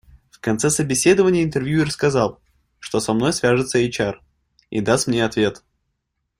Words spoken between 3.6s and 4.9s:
HR и